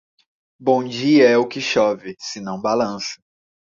[0.59, 3.21] Bom dia é o que chove, se não balança.